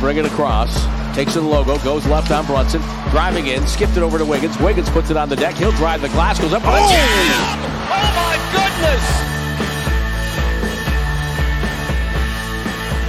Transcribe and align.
bring 0.00 0.16
it 0.18 0.26
across. 0.26 0.86
Takes 1.14 1.34
the 1.34 1.40
logo, 1.40 1.78
goes 1.78 2.06
left 2.06 2.30
on 2.30 2.44
Brunson, 2.46 2.82
driving 3.10 3.46
in, 3.46 3.66
skipped 3.66 3.96
it 3.96 4.02
over 4.02 4.18
to 4.18 4.24
Wiggins. 4.24 4.58
Wiggins 4.58 4.90
puts 4.90 5.10
it 5.10 5.16
on 5.16 5.28
the 5.28 5.36
deck. 5.36 5.54
He'll 5.54 5.72
drive 5.72 6.02
the 6.02 6.08
glass, 6.08 6.38
goes 6.38 6.52
up. 6.52 6.62
Oh, 6.64 6.68
oh 6.68 8.06
my 8.16 8.36
goodness! 8.52 9.36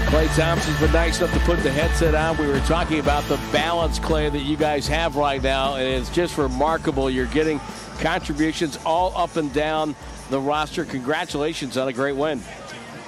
Klay 0.08 0.34
Thompson's 0.38 0.80
been 0.80 0.94
nice 0.94 1.20
enough 1.20 1.34
to 1.34 1.40
put 1.42 1.62
the 1.64 1.72
headset 1.72 2.16
on. 2.16 2.38
We 2.38 2.48
were 2.48 2.62
talking 2.62 3.00
about 3.00 3.26
the 3.26 3.36
balance, 3.52 4.00
Klay, 4.00 4.32
that 4.32 4.40
you 4.40 4.56
guys 4.56 4.88
have 4.88 5.18
right 5.18 5.44
now, 5.44 5.76
and 5.76 5.86
it's 5.86 6.10
just 6.10 6.38
remarkable. 6.38 7.10
You're 7.10 7.26
getting 7.26 7.60
contributions 8.00 8.80
all 8.86 9.12
up 9.18 9.36
and 9.36 9.52
down 9.54 9.96
the 10.30 10.40
roster. 10.40 10.86
Congratulations 10.86 11.76
on 11.76 11.90
a 11.90 11.94
great 11.94 12.16
win. 12.16 12.42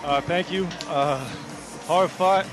Uh, 0.03 0.19
thank 0.19 0.51
you. 0.51 0.67
Uh, 0.87 1.23
hard 1.87 2.11
fought. 2.11 2.45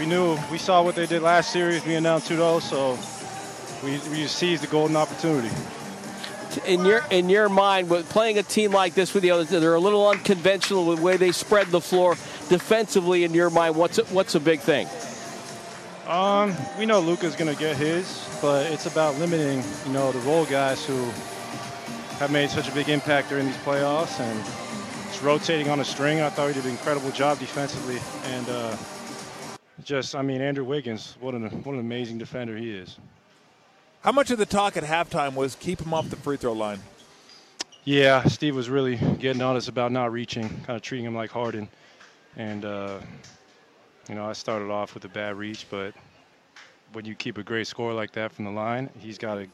We 0.00 0.06
knew 0.06 0.38
we 0.50 0.56
saw 0.56 0.82
what 0.82 0.94
they 0.94 1.04
did 1.04 1.20
last 1.20 1.52
series, 1.52 1.84
being 1.84 2.04
down 2.04 2.22
2-0, 2.22 2.62
so 2.62 2.98
we, 3.84 3.98
we 4.08 4.26
seized 4.26 4.62
the 4.62 4.66
golden 4.66 4.96
opportunity. 4.96 5.54
In 6.66 6.86
your 6.86 7.02
in 7.10 7.28
your 7.28 7.50
mind, 7.50 7.90
with 7.90 8.08
playing 8.08 8.38
a 8.38 8.42
team 8.42 8.72
like 8.72 8.94
this 8.94 9.12
with 9.12 9.22
the 9.22 9.30
others, 9.30 9.50
they're 9.50 9.74
a 9.74 9.78
little 9.78 10.08
unconventional 10.08 10.86
with 10.86 11.00
the 11.00 11.04
way 11.04 11.18
they 11.18 11.32
spread 11.32 11.66
the 11.66 11.82
floor 11.82 12.14
defensively. 12.48 13.24
In 13.24 13.34
your 13.34 13.50
mind, 13.50 13.76
what's 13.76 13.98
a, 13.98 14.04
what's 14.04 14.34
a 14.34 14.40
big 14.40 14.60
thing? 14.60 14.88
Um, 16.06 16.56
we 16.78 16.86
know 16.86 17.00
Luka's 17.00 17.36
going 17.36 17.54
to 17.54 17.60
get 17.60 17.76
his, 17.76 18.26
but 18.40 18.72
it's 18.72 18.86
about 18.86 19.18
limiting, 19.18 19.62
you 19.84 19.92
know, 19.92 20.12
the 20.12 20.18
role 20.20 20.46
guys 20.46 20.82
who 20.82 20.96
have 22.20 22.30
made 22.32 22.48
such 22.48 22.70
a 22.70 22.72
big 22.72 22.88
impact 22.88 23.28
during 23.28 23.44
these 23.44 23.58
playoffs 23.58 24.18
and 24.18 24.44
just 25.08 25.22
rotating 25.22 25.68
on 25.68 25.80
a 25.80 25.84
string. 25.84 26.22
I 26.22 26.30
thought 26.30 26.48
he 26.48 26.54
did 26.54 26.64
an 26.64 26.70
incredible 26.70 27.10
job 27.10 27.38
defensively, 27.38 27.98
and 28.32 28.48
uh, 28.48 28.76
just, 29.84 30.14
I 30.14 30.22
mean, 30.22 30.40
Andrew 30.40 30.64
Wiggins, 30.64 31.16
what 31.20 31.34
an 31.34 31.44
what 31.62 31.74
an 31.74 31.80
amazing 31.80 32.18
defender 32.18 32.56
he 32.56 32.70
is. 32.70 32.98
How 34.02 34.12
much 34.12 34.30
of 34.30 34.38
the 34.38 34.46
talk 34.46 34.76
at 34.76 34.84
halftime 34.84 35.34
was 35.34 35.54
keep 35.56 35.80
him 35.80 35.92
off 35.92 36.08
the 36.08 36.16
free 36.16 36.36
throw 36.36 36.52
line? 36.52 36.80
Yeah, 37.84 38.24
Steve 38.24 38.54
was 38.54 38.68
really 38.68 38.96
getting 39.18 39.42
on 39.42 39.56
us 39.56 39.68
about 39.68 39.92
not 39.92 40.12
reaching, 40.12 40.48
kind 40.48 40.76
of 40.76 40.82
treating 40.82 41.06
him 41.06 41.14
like 41.14 41.30
Harden. 41.30 41.68
And, 42.36 42.64
uh, 42.64 43.00
you 44.08 44.14
know, 44.14 44.26
I 44.26 44.32
started 44.32 44.70
off 44.70 44.94
with 44.94 45.04
a 45.04 45.08
bad 45.08 45.36
reach, 45.36 45.66
but 45.70 45.94
when 46.92 47.04
you 47.04 47.14
keep 47.14 47.38
a 47.38 47.42
great 47.42 47.66
score 47.66 47.92
like 47.92 48.12
that 48.12 48.32
from 48.32 48.44
the 48.44 48.50
line, 48.50 48.90
he's 48.98 49.18
got 49.18 49.36
to 49.36 49.46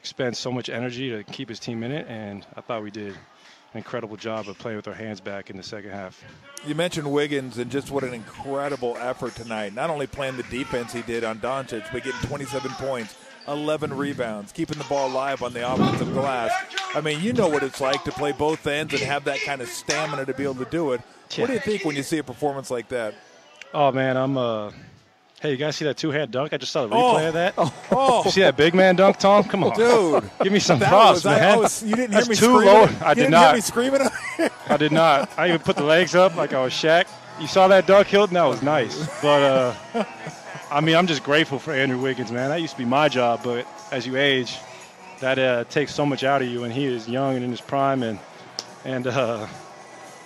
expend 0.00 0.36
so 0.36 0.50
much 0.50 0.68
energy 0.68 1.10
to 1.10 1.22
keep 1.24 1.48
his 1.48 1.58
team 1.58 1.82
in 1.82 1.92
it. 1.92 2.06
And 2.08 2.46
I 2.56 2.60
thought 2.60 2.82
we 2.82 2.90
did 2.90 3.16
incredible 3.74 4.16
job 4.16 4.48
of 4.48 4.58
playing 4.58 4.76
with 4.76 4.88
our 4.88 4.94
hands 4.94 5.20
back 5.20 5.50
in 5.50 5.56
the 5.56 5.62
second 5.62 5.90
half. 5.90 6.22
You 6.66 6.74
mentioned 6.74 7.10
Wiggins 7.10 7.58
and 7.58 7.70
just 7.70 7.90
what 7.90 8.04
an 8.04 8.14
incredible 8.14 8.96
effort 8.98 9.34
tonight. 9.34 9.74
Not 9.74 9.90
only 9.90 10.06
playing 10.06 10.36
the 10.36 10.42
defense 10.44 10.92
he 10.92 11.02
did 11.02 11.24
on 11.24 11.38
Doncic, 11.38 11.84
but 11.92 12.04
getting 12.04 12.20
27 12.28 12.70
points, 12.72 13.16
11 13.48 13.96
rebounds, 13.96 14.52
keeping 14.52 14.78
the 14.78 14.84
ball 14.84 15.08
alive 15.08 15.42
on 15.42 15.52
the 15.52 15.68
offensive 15.68 16.12
glass. 16.12 16.52
I 16.94 17.00
mean, 17.00 17.20
you 17.20 17.32
know 17.32 17.48
what 17.48 17.62
it's 17.62 17.80
like 17.80 18.04
to 18.04 18.12
play 18.12 18.32
both 18.32 18.66
ends 18.66 18.92
and 18.92 19.02
have 19.02 19.24
that 19.24 19.40
kind 19.40 19.60
of 19.60 19.68
stamina 19.68 20.26
to 20.26 20.34
be 20.34 20.44
able 20.44 20.56
to 20.56 20.70
do 20.70 20.92
it. 20.92 21.00
What 21.36 21.46
do 21.46 21.54
you 21.54 21.60
think 21.60 21.84
when 21.84 21.96
you 21.96 22.02
see 22.02 22.18
a 22.18 22.22
performance 22.24 22.70
like 22.70 22.88
that? 22.88 23.14
Oh 23.72 23.90
man, 23.90 24.18
I'm 24.18 24.36
uh 24.36 24.70
Hey, 25.42 25.50
you 25.50 25.56
guys 25.56 25.74
see 25.74 25.84
that 25.86 25.96
two-hand 25.96 26.30
dunk? 26.30 26.52
I 26.52 26.56
just 26.56 26.70
saw 26.70 26.86
the 26.86 26.94
replay 26.94 27.24
Oh. 27.24 27.26
of 27.28 27.34
that. 27.34 27.54
Oh, 27.90 28.22
You 28.24 28.30
see 28.30 28.40
that 28.42 28.56
big 28.56 28.74
man 28.76 28.94
dunk, 28.94 29.18
Tom? 29.18 29.42
Come 29.42 29.64
on, 29.64 29.76
dude. 29.76 30.30
Give 30.40 30.52
me 30.52 30.60
some 30.60 30.78
That 30.78 30.88
props, 30.88 31.24
was, 31.24 31.26
I, 31.26 31.38
man. 31.40 31.50
I 31.50 31.56
was, 31.56 31.82
you 31.82 31.96
didn't 31.96 32.10
hear 32.12 32.20
That's 32.20 32.28
me 32.28 32.36
too 32.36 32.44
screaming. 32.44 32.66
low. 32.66 32.82
I 32.84 32.84
you 32.86 33.14
did 33.14 33.14
didn't 33.16 33.30
not. 33.32 33.44
hear 33.46 33.54
me 33.54 33.60
screaming. 33.60 34.00
I 34.68 34.76
did 34.76 34.92
not. 34.92 35.30
I 35.36 35.48
even 35.48 35.58
put 35.58 35.74
the 35.74 35.82
legs 35.82 36.14
up 36.14 36.36
like 36.36 36.52
I 36.52 36.62
was 36.62 36.72
Shaq. 36.72 37.08
You 37.40 37.48
saw 37.48 37.66
that 37.68 37.88
dunk, 37.88 38.06
Hilton? 38.06 38.34
That 38.34 38.44
was 38.44 38.62
nice. 38.62 38.96
But 39.20 39.42
uh, 39.42 40.04
I 40.70 40.80
mean, 40.80 40.94
I'm 40.94 41.08
just 41.08 41.24
grateful 41.24 41.58
for 41.58 41.72
Andrew 41.72 41.98
Wiggins, 42.00 42.30
man. 42.30 42.50
That 42.50 42.60
used 42.60 42.74
to 42.74 42.78
be 42.78 42.84
my 42.84 43.08
job, 43.08 43.40
but 43.42 43.66
as 43.90 44.06
you 44.06 44.16
age, 44.16 44.58
that 45.20 45.40
uh, 45.40 45.64
takes 45.64 45.92
so 45.92 46.06
much 46.06 46.22
out 46.22 46.40
of 46.40 46.46
you. 46.48 46.62
And 46.62 46.72
he 46.72 46.84
is 46.84 47.08
young 47.08 47.34
and 47.34 47.44
in 47.44 47.50
his 47.50 47.60
prime, 47.60 48.04
and 48.04 48.20
and 48.84 49.08
uh, 49.08 49.46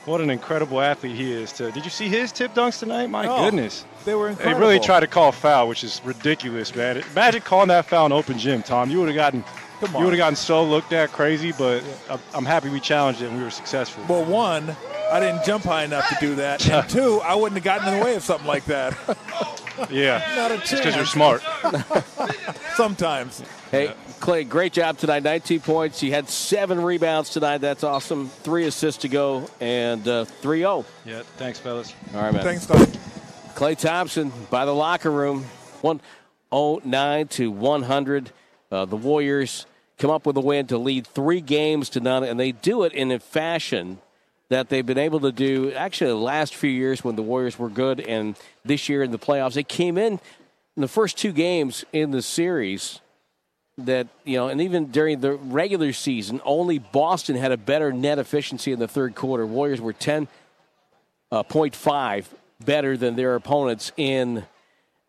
what 0.07 0.21
an 0.21 0.31
incredible 0.31 0.81
athlete 0.81 1.17
he 1.17 1.33
is. 1.33 1.53
To 1.55 1.71
did 1.71 1.85
you 1.85 1.91
see 1.91 2.09
his 2.09 2.33
tip 2.33 2.55
dunks 2.55 2.79
tonight? 2.79 3.09
My 3.11 3.27
Oh, 3.27 3.45
goodness. 3.45 3.85
they 4.05 4.15
were 4.15 4.27
They 4.27 4.31
incredible. 4.33 4.61
really 4.61 4.81
tried 4.81 5.01
to 5.01 5.07
call 5.07 5.33
foul, 5.33 5.69
which 5.69 5.85
is 5.85 6.01
ridiculous, 6.05 6.75
man. 6.75 7.03
Imagine 7.13 7.43
calling 7.43 7.69
that 7.69 7.87
foul 7.87 8.07
in 8.07 8.13
open 8.13 8.39
gym, 8.39 8.63
Tom. 8.63 8.91
You 8.91 9.01
would 9.01 9.09
have 9.09 9.17
gotten, 9.17 9.45
you 9.83 10.05
would 10.05 10.13
have 10.13 10.17
gotten 10.19 10.37
so 10.37 10.65
looked 10.65 10.93
at 10.93 11.13
crazy. 11.13 11.53
But 11.53 11.83
I'm- 12.09 12.21
I'm 12.35 12.45
happy 12.47 12.69
we 12.71 12.81
challenged 12.81 13.21
it 13.23 13.27
and 13.29 13.37
we 13.39 13.45
were 13.45 13.51
successful. 13.51 14.05
Well, 14.09 14.25
one, 14.25 14.77
I 15.13 15.21
didn't 15.21 15.45
jump 15.45 15.65
high 15.65 15.85
enough 15.85 16.09
to 16.09 16.17
do 16.21 16.35
that, 16.37 16.67
and 16.69 16.89
two, 16.89 17.21
I 17.21 17.35
wouldn't 17.35 17.57
have 17.57 17.65
gotten 17.65 17.93
in 17.93 17.99
the 18.01 18.05
way 18.05 18.15
of 18.17 18.23
something 18.25 18.47
like 18.47 18.65
that. 18.67 18.95
yeah, 19.91 20.23
Not 20.37 20.53
a 20.53 20.59
just 20.59 20.77
because 20.77 20.97
you're 20.97 21.07
smart. 21.07 21.43
Sometimes. 22.77 23.43
Hey, 23.71 23.93
Klay, 24.21 24.49
great 24.49 24.73
job 24.73 24.99
tonight. 24.99 25.23
19 25.23 25.61
points. 25.61 26.03
You 26.03 26.13
had 26.13 26.29
seven 26.29 26.81
rebounds 26.81 27.31
tonight. 27.31 27.59
That's 27.59 27.85
awesome. 27.85 28.29
Three 28.29 28.67
assists 28.67 29.03
to 29.03 29.09
go 29.09 29.49
and 29.61 30.07
uh, 30.07 30.25
3 30.25 30.59
0. 30.59 30.85
Yeah, 31.05 31.23
thanks, 31.37 31.59
fellas. 31.59 31.95
All 32.15 32.23
right, 32.23 32.33
man. 32.33 32.43
Thanks, 32.43 32.67
Doc. 32.67 32.89
Klay 33.55 33.79
Thompson 33.79 34.33
by 34.51 34.65
the 34.65 34.75
locker 34.75 35.11
room, 35.11 35.45
109 35.81 37.29
to 37.29 37.51
100. 37.51 38.31
Uh, 38.71 38.85
the 38.85 38.97
Warriors 38.97 39.67
come 39.99 40.11
up 40.11 40.27
with 40.27 40.37
a 40.37 40.41
win 40.41 40.67
to 40.67 40.79
lead 40.79 41.07
three 41.07 41.41
games 41.41 41.89
to 41.91 42.01
none, 42.01 42.25
and 42.25 42.39
they 42.39 42.53
do 42.53 42.83
it 42.83 42.93
in 42.93 43.11
a 43.11 43.19
fashion 43.19 43.99
that 44.49 44.69
they've 44.69 44.87
been 44.87 44.99
able 44.99 45.21
to 45.21 45.33
do 45.33 45.73
actually 45.73 46.11
the 46.11 46.17
last 46.17 46.55
few 46.55 46.71
years 46.71 47.03
when 47.03 47.17
the 47.17 47.23
Warriors 47.23 47.59
were 47.59 47.69
good, 47.69 48.01
and 48.01 48.37
this 48.65 48.89
year 48.89 49.03
in 49.03 49.11
the 49.11 49.19
playoffs. 49.19 49.55
They 49.55 49.65
came 49.65 49.99
in 49.99 50.21
in 50.77 50.81
the 50.81 50.89
first 50.89 51.19
two 51.19 51.33
games 51.33 51.85
in 51.93 52.11
the 52.11 52.23
series 52.23 53.01
that 53.79 54.09
you 54.25 54.37
know, 54.37 54.49
and 54.49 54.61
even 54.61 54.87
during 54.87 55.21
the 55.21 55.33
regular 55.33 55.93
season, 55.93 56.41
only 56.45 56.79
Boston 56.79 57.37
had 57.37 57.53
a 57.53 57.57
better 57.57 57.93
net 57.93 58.19
efficiency 58.19 58.73
in 58.73 58.79
the 58.79 58.89
third 58.89 59.15
quarter. 59.15 59.45
Warriors 59.45 59.81
were 59.81 59.93
ten 59.93 60.29
uh, 61.31 61.43
0.5 61.43 62.27
better 62.65 62.97
than 62.97 63.17
their 63.17 63.35
opponents 63.35 63.93
in 63.97 64.45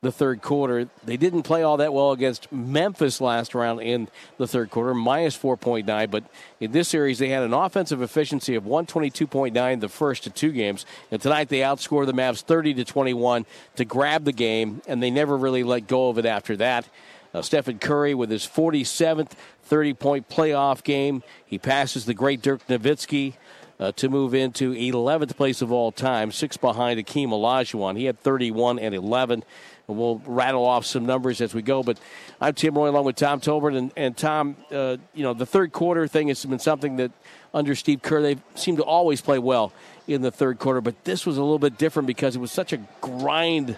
the 0.03 0.11
third 0.11 0.43
quarter. 0.43 0.87
They 1.05 1.17
didn't 1.17 1.41
play 1.41 1.63
all 1.63 1.77
that 1.77 1.91
well 1.91 2.11
against 2.11 2.51
Memphis 2.51 3.19
last 3.19 3.55
round 3.55 3.81
in 3.81 4.09
the 4.37 4.47
third 4.47 4.69
quarter, 4.69 4.93
minus 4.93 5.35
4.9. 5.35 6.11
But 6.11 6.23
in 6.59 6.71
this 6.71 6.87
series, 6.87 7.17
they 7.17 7.29
had 7.29 7.41
an 7.41 7.53
offensive 7.53 8.03
efficiency 8.03 8.53
of 8.53 8.63
122.9 8.63 9.79
the 9.79 9.89
first 9.89 10.23
to 10.25 10.29
two 10.29 10.51
games. 10.51 10.85
And 11.09 11.19
tonight, 11.19 11.49
they 11.49 11.61
outscored 11.61 12.05
the 12.05 12.13
Mavs 12.13 12.43
30 12.43 12.75
to 12.75 12.85
21 12.85 13.47
to 13.77 13.85
grab 13.85 14.23
the 14.23 14.31
game, 14.31 14.83
and 14.87 15.01
they 15.01 15.09
never 15.09 15.35
really 15.35 15.63
let 15.63 15.87
go 15.87 16.09
of 16.09 16.19
it 16.19 16.27
after 16.27 16.55
that. 16.57 16.87
Uh, 17.33 17.41
Stephen 17.41 17.79
Curry 17.79 18.13
with 18.13 18.29
his 18.29 18.45
47th 18.45 19.31
30 19.63 19.93
point 19.95 20.29
playoff 20.29 20.83
game. 20.83 21.23
He 21.43 21.57
passes 21.57 22.05
the 22.05 22.13
great 22.13 22.43
Dirk 22.43 22.65
Nowitzki 22.67 23.33
uh, 23.79 23.91
to 23.93 24.09
move 24.09 24.33
into 24.33 24.73
11th 24.73 25.35
place 25.35 25.61
of 25.61 25.71
all 25.71 25.91
time, 25.91 26.31
six 26.31 26.57
behind 26.57 26.99
Hakeem 26.99 27.29
Olajuwon. 27.29 27.97
He 27.97 28.05
had 28.05 28.19
31 28.19 28.79
and 28.79 28.95
11. 28.95 29.43
And 29.87 29.97
we'll 29.97 30.21
rattle 30.25 30.65
off 30.65 30.85
some 30.85 31.05
numbers 31.05 31.39
as 31.39 31.53
we 31.53 31.61
go. 31.61 31.81
But 31.81 31.97
I'm 32.41 32.53
Tim 32.53 32.75
Roye 32.75 32.89
along 32.89 33.05
with 33.05 33.15
Tom 33.15 33.39
Tolbert. 33.39 33.77
And, 33.77 33.91
and 33.95 34.17
Tom, 34.17 34.57
uh, 34.71 34.97
you 35.13 35.23
know, 35.23 35.33
the 35.33 35.45
third 35.45 35.71
quarter 35.71 36.07
thing 36.07 36.27
has 36.27 36.43
been 36.43 36.59
something 36.59 36.97
that 36.97 37.11
under 37.53 37.73
Steve 37.73 38.01
Kerr, 38.01 38.21
they 38.21 38.37
seem 38.55 38.77
to 38.77 38.83
always 38.83 39.21
play 39.21 39.39
well 39.39 39.71
in 40.07 40.21
the 40.21 40.31
third 40.31 40.59
quarter. 40.59 40.81
But 40.81 41.05
this 41.05 41.25
was 41.25 41.37
a 41.37 41.41
little 41.41 41.59
bit 41.59 41.77
different 41.77 42.07
because 42.07 42.35
it 42.35 42.39
was 42.39 42.51
such 42.51 42.73
a 42.73 42.77
grind, 42.99 43.77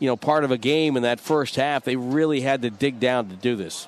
you 0.00 0.08
know, 0.08 0.16
part 0.16 0.42
of 0.42 0.50
a 0.50 0.58
game 0.58 0.96
in 0.96 1.04
that 1.04 1.20
first 1.20 1.54
half. 1.54 1.84
They 1.84 1.96
really 1.96 2.40
had 2.40 2.62
to 2.62 2.70
dig 2.70 2.98
down 2.98 3.28
to 3.28 3.36
do 3.36 3.54
this. 3.54 3.86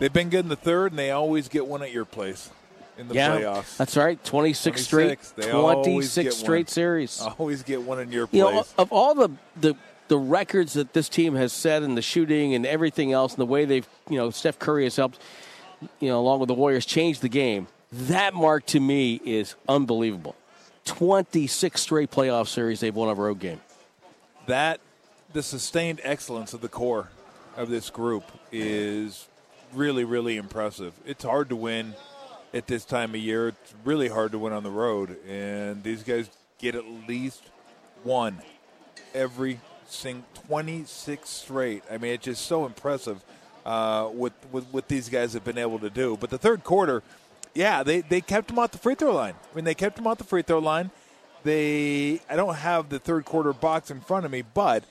They've 0.00 0.12
been 0.12 0.30
good 0.30 0.46
in 0.46 0.48
the 0.48 0.56
third, 0.56 0.90
and 0.90 0.98
they 0.98 1.10
always 1.10 1.48
get 1.48 1.66
one 1.66 1.82
at 1.82 1.92
your 1.92 2.06
place 2.06 2.50
in 3.00 3.08
the 3.08 3.14
yeah, 3.14 3.36
playoffs. 3.36 3.76
that's 3.78 3.96
right. 3.96 4.22
26, 4.22 4.82
straight, 4.82 5.04
26. 5.06 5.30
They 5.32 5.50
26 5.50 6.36
straight 6.36 6.58
one. 6.58 6.66
series. 6.66 7.20
Always 7.38 7.62
get 7.62 7.82
one 7.82 7.98
in 7.98 8.12
your 8.12 8.26
place. 8.26 8.38
You 8.38 8.44
know, 8.44 8.64
of 8.78 8.92
all 8.92 9.14
the, 9.14 9.30
the 9.58 9.74
the 10.08 10.18
records 10.18 10.74
that 10.74 10.92
this 10.92 11.08
team 11.08 11.34
has 11.36 11.52
set 11.52 11.82
and 11.82 11.96
the 11.96 12.02
shooting 12.02 12.54
and 12.54 12.66
everything 12.66 13.12
else 13.12 13.32
and 13.32 13.40
the 13.40 13.46
way 13.46 13.64
they've, 13.64 13.88
you 14.08 14.16
know, 14.16 14.30
Steph 14.30 14.58
Curry 14.58 14.84
has 14.84 14.96
helped, 14.96 15.20
you 16.00 16.08
know, 16.08 16.18
along 16.18 16.40
with 16.40 16.48
the 16.48 16.54
Warriors 16.54 16.84
change 16.84 17.20
the 17.20 17.28
game. 17.28 17.68
That 17.92 18.34
mark 18.34 18.66
to 18.66 18.80
me 18.80 19.20
is 19.24 19.54
unbelievable. 19.68 20.34
26 20.84 21.80
straight 21.80 22.10
playoff 22.10 22.48
series 22.48 22.80
they've 22.80 22.94
won 22.94 23.08
a 23.08 23.14
road 23.14 23.38
game. 23.38 23.60
that 24.46 24.80
the 25.32 25.44
sustained 25.44 26.00
excellence 26.02 26.54
of 26.54 26.60
the 26.60 26.68
core 26.68 27.08
of 27.56 27.68
this 27.68 27.88
group 27.88 28.24
is 28.50 29.28
really, 29.72 30.02
really 30.02 30.36
impressive. 30.36 30.92
It's 31.06 31.22
hard 31.22 31.50
to 31.50 31.56
win 31.56 31.94
at 32.52 32.66
this 32.66 32.84
time 32.84 33.10
of 33.10 33.20
year. 33.20 33.48
It's 33.48 33.74
really 33.84 34.08
hard 34.08 34.32
to 34.32 34.38
win 34.38 34.52
on 34.52 34.62
the 34.62 34.70
road, 34.70 35.16
and 35.26 35.82
these 35.82 36.02
guys 36.02 36.30
get 36.58 36.74
at 36.74 36.84
least 37.08 37.42
one 38.02 38.40
every 39.14 39.60
sing 39.86 40.24
26 40.46 41.28
straight. 41.28 41.82
I 41.90 41.98
mean, 41.98 42.14
it's 42.14 42.24
just 42.24 42.46
so 42.46 42.64
impressive 42.66 43.22
uh, 43.66 44.08
with, 44.12 44.32
with 44.52 44.64
what 44.66 44.88
these 44.88 45.08
guys 45.08 45.32
have 45.34 45.44
been 45.44 45.58
able 45.58 45.78
to 45.80 45.90
do. 45.90 46.16
But 46.20 46.30
the 46.30 46.38
third 46.38 46.64
quarter, 46.64 47.02
yeah, 47.54 47.82
they, 47.82 48.00
they 48.00 48.20
kept 48.20 48.48
them 48.48 48.58
off 48.58 48.70
the 48.70 48.78
free 48.78 48.94
throw 48.94 49.14
line. 49.14 49.34
I 49.52 49.56
mean, 49.56 49.64
they 49.64 49.74
kept 49.74 49.96
them 49.96 50.06
off 50.06 50.18
the 50.18 50.24
free 50.24 50.42
throw 50.42 50.58
line. 50.58 50.90
They, 51.42 52.20
I 52.28 52.36
don't 52.36 52.54
have 52.54 52.88
the 52.88 52.98
third 52.98 53.24
quarter 53.24 53.52
box 53.52 53.90
in 53.90 54.00
front 54.00 54.26
of 54.26 54.30
me, 54.30 54.42
but 54.42 54.84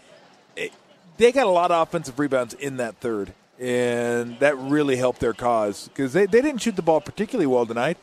it, 0.56 0.74
they 1.18 1.32
got 1.32 1.46
a 1.46 1.52
lot 1.52 1.72
of 1.72 1.88
offensive 1.88 2.18
rebounds 2.20 2.54
in 2.56 2.78
that 2.78 2.96
third, 2.98 3.34
and 3.60 4.40
that 4.40 4.58
really 4.58 4.96
helped 4.96 5.20
their 5.20 5.34
cause 5.34 5.90
because 5.90 6.14
they, 6.14 6.26
they 6.26 6.42
didn't 6.42 6.62
shoot 6.62 6.76
the 6.76 6.82
ball 6.82 7.02
particularly 7.02 7.48
well 7.48 7.66
tonight. 7.66 7.98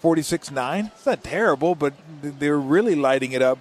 46 0.00 0.50
9. 0.50 0.86
It's 0.86 1.06
not 1.06 1.22
terrible, 1.22 1.74
but 1.74 1.94
they're 2.22 2.58
really 2.58 2.94
lighting 2.94 3.32
it 3.32 3.42
up 3.42 3.58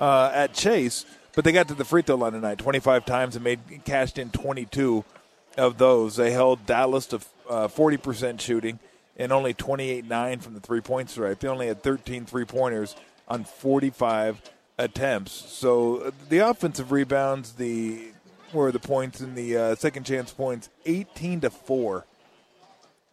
uh, 0.00 0.30
at 0.32 0.54
Chase. 0.54 1.04
But 1.34 1.44
they 1.44 1.52
got 1.52 1.68
to 1.68 1.74
the 1.74 1.84
free 1.84 2.00
throw 2.00 2.16
line 2.16 2.32
tonight 2.32 2.58
25 2.58 3.04
times 3.04 3.36
and 3.36 3.44
made 3.44 3.60
cashed 3.84 4.16
in 4.16 4.30
22 4.30 5.04
of 5.58 5.76
those. 5.76 6.16
They 6.16 6.30
held 6.30 6.64
Dallas 6.64 7.06
to 7.06 7.20
uh, 7.48 7.68
40% 7.68 8.40
shooting 8.40 8.78
and 9.18 9.32
only 9.32 9.52
28 9.52 10.06
9 10.06 10.38
from 10.40 10.54
the 10.54 10.60
three 10.60 10.80
point 10.80 11.10
stripe. 11.10 11.40
They 11.40 11.48
only 11.48 11.66
had 11.66 11.82
13 11.82 12.24
three 12.24 12.44
pointers 12.44 12.96
on 13.28 13.44
45 13.44 14.40
attempts. 14.78 15.32
So 15.32 15.96
uh, 15.96 16.10
the 16.28 16.38
offensive 16.38 16.92
rebounds, 16.92 17.52
the 17.52 18.12
were 18.52 18.72
the 18.72 18.78
points 18.78 19.20
in 19.20 19.34
the 19.34 19.56
uh, 19.56 19.74
second 19.74 20.04
chance 20.04 20.32
points, 20.32 20.68
18 20.84 21.42
to 21.42 21.50
4. 21.50 22.04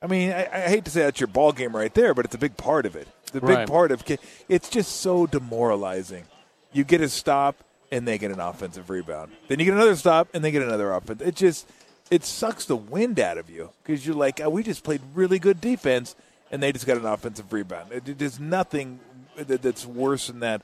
I 0.01 0.07
mean, 0.07 0.31
I, 0.31 0.49
I, 0.51 0.59
hate 0.69 0.83
to 0.85 0.91
say 0.91 1.01
that's 1.03 1.19
your 1.19 1.27
ball 1.27 1.53
game 1.53 1.75
right 1.75 1.93
there, 1.93 2.13
but 2.13 2.25
it's 2.25 2.35
a 2.35 2.39
big 2.39 2.57
part 2.57 2.85
of 2.85 2.95
it. 2.95 3.07
The 3.31 3.39
big 3.39 3.49
Right. 3.49 3.67
part 3.67 3.91
of 3.91 4.03
it's 4.49 4.69
just 4.69 4.97
so 4.97 5.25
demoralizing. 5.25 6.25
You 6.73 6.83
get 6.83 7.01
a 7.01 7.07
stop 7.07 7.55
and 7.91 8.07
they 8.07 8.17
get 8.17 8.31
an 8.31 8.39
offensive 8.39 8.89
rebound. 8.89 9.31
Then 9.47 9.59
you 9.59 9.65
get 9.65 9.75
another 9.75 9.95
stop 9.95 10.27
and 10.33 10.43
they 10.43 10.51
get 10.51 10.61
another 10.61 10.91
offense. 10.93 11.21
It 11.21 11.35
just 11.35 11.67
it 12.11 12.23
sucks 12.25 12.65
the 12.65 12.75
wind 12.75 13.19
out 13.19 13.37
of 13.37 13.49
you 13.49 13.71
because 13.83 14.05
you're 14.05 14.15
like, 14.15 14.41
oh, 14.41 14.49
we 14.49 14.61
just 14.61 14.83
played 14.83 15.01
really 15.13 15.39
good 15.39 15.61
defense 15.61 16.15
and 16.51 16.61
they 16.61 16.71
just 16.71 16.85
got 16.85 16.97
an 16.97 17.05
offensive 17.05 17.51
rebound. 17.53 17.91
It, 17.91 18.19
there's 18.19 18.39
nothing 18.39 18.99
that, 19.37 19.61
that's 19.61 19.85
worse 19.85 20.27
than 20.27 20.41
that. 20.41 20.61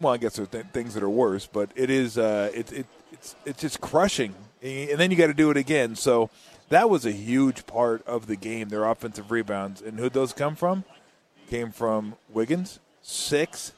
Well, 0.00 0.14
I 0.14 0.16
guess 0.16 0.36
there 0.36 0.44
are 0.44 0.48
th- 0.48 0.66
things 0.72 0.94
that 0.94 1.02
are 1.02 1.10
worse, 1.10 1.46
but 1.46 1.70
it 1.74 1.90
is 1.90 2.16
uh, 2.16 2.50
it, 2.54 2.72
it 2.72 2.86
it's 3.20 3.36
it's 3.44 3.60
just 3.60 3.80
crushing, 3.80 4.34
and 4.62 4.98
then 4.98 5.10
you 5.10 5.16
got 5.16 5.26
to 5.26 5.34
do 5.34 5.50
it 5.50 5.56
again. 5.58 5.94
So 5.94 6.30
that 6.70 6.88
was 6.88 7.04
a 7.04 7.12
huge 7.12 7.66
part 7.66 8.06
of 8.06 8.26
the 8.26 8.36
game. 8.36 8.70
Their 8.70 8.84
offensive 8.84 9.30
rebounds, 9.30 9.82
and 9.82 9.98
who 9.98 10.08
those 10.08 10.32
come 10.32 10.56
from? 10.56 10.84
Came 11.48 11.70
from 11.70 12.14
Wiggins 12.30 12.80
six. 13.02 13.72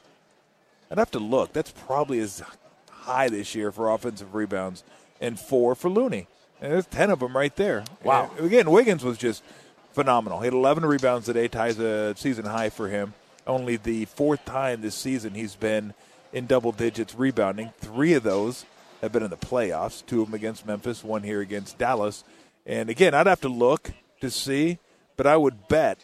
I'd 0.89 0.97
have 0.97 1.11
to 1.11 1.19
look. 1.19 1.53
That's 1.53 1.71
probably 1.71 2.19
as 2.19 2.41
high 2.89 3.27
this 3.27 3.53
year 3.53 3.71
for 3.71 3.89
offensive 3.91 4.33
rebounds, 4.33 4.83
and 5.19 5.39
four 5.39 5.75
for 5.75 5.89
Looney. 5.89 6.27
And 6.61 6.71
there's 6.71 6.85
ten 6.85 7.09
of 7.09 7.19
them 7.19 7.35
right 7.35 7.55
there. 7.55 7.83
Wow. 8.03 8.31
And 8.37 8.45
again, 8.45 8.71
Wiggins 8.71 9.03
was 9.03 9.17
just 9.17 9.43
phenomenal. 9.91 10.39
He 10.39 10.45
had 10.45 10.53
11 10.53 10.85
rebounds 10.85 11.25
today, 11.25 11.47
ties 11.47 11.77
a 11.79 12.15
season 12.15 12.45
high 12.45 12.69
for 12.69 12.87
him. 12.87 13.13
Only 13.45 13.75
the 13.75 14.05
fourth 14.05 14.45
time 14.45 14.81
this 14.81 14.95
season 14.95 15.33
he's 15.33 15.55
been 15.55 15.93
in 16.31 16.45
double 16.47 16.71
digits 16.71 17.13
rebounding. 17.13 17.73
Three 17.79 18.13
of 18.13 18.23
those 18.23 18.65
have 19.03 19.11
been 19.11 19.21
in 19.23 19.29
the 19.29 19.37
playoffs. 19.37 20.03
Two 20.05 20.21
of 20.21 20.27
them 20.27 20.33
against 20.33 20.65
Memphis, 20.65 21.03
one 21.03 21.21
here 21.23 21.41
against 21.41 21.77
Dallas. 21.77 22.23
And 22.65 22.89
again, 22.89 23.13
I'd 23.13 23.27
have 23.27 23.41
to 23.41 23.49
look 23.49 23.91
to 24.21 24.31
see, 24.31 24.79
but 25.17 25.27
I 25.27 25.35
would 25.37 25.67
bet, 25.67 25.99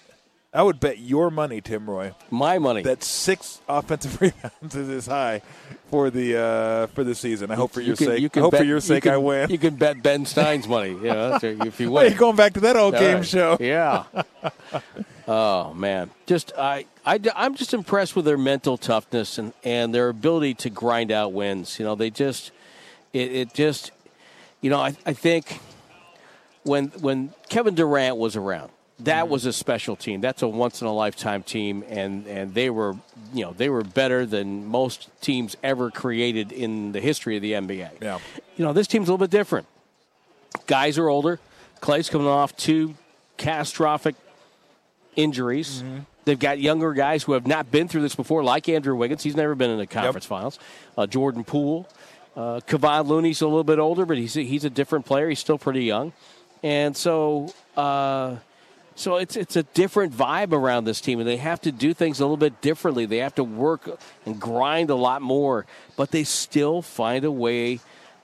I 0.53 0.61
would 0.63 0.79
bet 0.79 0.99
your 0.99 1.31
money, 1.31 1.61
Tim 1.61 1.89
Roye, 1.89 2.13
My 2.29 2.59
money. 2.59 2.81
that 2.83 3.03
six 3.03 3.61
offensive 3.69 4.19
rebounds 4.21 4.75
is 4.75 4.89
as 4.89 5.05
high 5.07 5.41
for 5.89 6.09
the 6.09 6.37
uh, 6.37 6.87
for 6.87 7.03
the 7.05 7.15
season. 7.15 7.49
I 7.51 7.55
hope 7.55 7.71
for 7.71 7.81
your 7.81 7.95
can- 7.95 8.07
sake. 8.07 8.31
can 8.33 8.41
I 8.41 8.43
hope 8.43 8.51
bet- 8.51 8.59
for 8.61 8.65
your 8.65 8.77
you 8.77 8.81
sake 8.81 9.03
can- 9.03 9.13
I 9.13 9.17
win. 9.17 9.49
You 9.49 9.57
can 9.57 9.75
bet 9.75 10.03
Ben 10.03 10.25
Stein's 10.25 10.67
money. 10.67 10.89
You 10.89 11.03
know, 11.03 11.39
if 11.41 11.79
you 11.79 11.91
win. 11.93 12.17
going 12.17 12.35
back 12.35 12.53
to 12.55 12.59
that 12.61 12.75
old 12.75 12.95
All 12.95 12.99
game 13.01 13.17
right. 13.17 13.25
show. 13.25 13.57
Yeah. 13.61 14.03
oh 15.27 15.73
man, 15.73 16.09
just 16.25 16.51
I, 16.57 16.85
I 17.05 17.19
I'm 17.35 17.55
just 17.55 17.73
impressed 17.73 18.15
with 18.15 18.25
their 18.25 18.37
mental 18.37 18.77
toughness 18.77 19.37
and 19.37 19.53
and 19.63 19.93
their 19.93 20.09
ability 20.09 20.55
to 20.55 20.69
grind 20.69 21.11
out 21.11 21.31
wins. 21.33 21.79
You 21.79 21.85
know, 21.85 21.95
they 21.95 22.09
just 22.09 22.51
it, 23.13 23.31
it 23.31 23.53
just 23.53 23.91
you 24.61 24.69
know 24.69 24.79
I 24.79 24.95
I 25.05 25.13
think 25.13 25.59
when 26.63 26.87
when 26.99 27.33
Kevin 27.49 27.75
Durant 27.75 28.17
was 28.17 28.35
around. 28.35 28.71
That 29.03 29.29
was 29.29 29.45
a 29.45 29.53
special 29.53 29.95
team. 29.95 30.19
That's 30.19 30.41
a 30.41 30.47
once 30.49 30.81
in 30.81 30.87
a 30.87 30.93
lifetime 30.93 31.41
team, 31.41 31.85
and, 31.87 32.27
and 32.27 32.53
they 32.53 32.69
were, 32.69 32.97
you 33.33 33.45
know, 33.45 33.53
they 33.53 33.69
were 33.69 33.81
better 33.81 34.25
than 34.25 34.65
most 34.65 35.07
teams 35.21 35.55
ever 35.63 35.89
created 35.89 36.51
in 36.51 36.91
the 36.91 36.99
history 36.99 37.37
of 37.37 37.41
the 37.41 37.53
NBA. 37.53 37.91
Yeah. 38.01 38.19
You 38.57 38.65
know, 38.65 38.73
this 38.73 38.87
team's 38.87 39.07
a 39.07 39.13
little 39.13 39.25
bit 39.25 39.31
different 39.31 39.67
guys 40.67 40.97
are 40.97 41.09
older. 41.09 41.39
Klay's 41.81 42.09
coming 42.09 42.27
off 42.27 42.55
two 42.55 42.95
catastrophic 43.37 44.15
injuries. 45.15 45.83
They've 46.25 46.39
got 46.39 46.59
younger 46.59 46.93
guys 46.93 47.23
who 47.23 47.33
have 47.33 47.47
not 47.47 47.71
been 47.71 47.87
through 47.87 48.01
this 48.01 48.15
before, 48.15 48.43
like 48.43 48.69
Andrew 48.69 48.95
Wiggins. 48.95 49.23
He's 49.23 49.35
never 49.35 49.55
been 49.55 49.71
in 49.71 49.77
the 49.77 49.87
conference 49.87 50.25
finals. 50.25 50.59
Uh, 50.97 51.07
Jordan 51.07 51.43
Poole. 51.43 51.87
Uh, 52.35 52.61
Kevon 52.67 53.07
Looney's 53.07 53.41
a 53.41 53.47
little 53.47 53.63
bit 53.63 53.79
older, 53.79 54.05
but 54.05 54.17
he's 54.17 54.37
a, 54.37 54.41
he's 54.41 54.65
a 54.65 54.69
different 54.69 55.05
player. 55.05 55.29
He's 55.29 55.39
still 55.39 55.57
pretty 55.57 55.83
young. 55.83 56.13
And 56.63 56.95
so. 56.95 57.53
Uh, 57.75 58.37
so 58.95 59.15
it's 59.15 59.37
it's 59.37 59.55
a 59.55 59.63
different 59.63 60.11
vibe 60.11 60.51
around 60.51 60.83
this 60.83 60.99
team, 60.99 61.19
and 61.19 61.27
they 61.27 61.37
have 61.37 61.61
to 61.61 61.71
do 61.71 61.93
things 61.93 62.19
a 62.19 62.23
little 62.23 62.35
bit 62.35 62.59
differently. 62.59 63.05
They 63.05 63.19
have 63.19 63.33
to 63.35 63.45
work 63.45 63.97
and 64.25 64.37
grind 64.41 64.89
a 64.89 64.95
lot 64.95 65.21
more, 65.21 65.65
but 65.95 66.11
they 66.11 66.25
still 66.25 66.81
find 66.81 67.23
a 67.23 67.31
way 67.31 67.79